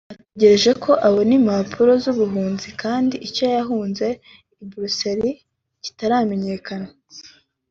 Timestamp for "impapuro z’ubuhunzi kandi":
1.39-3.15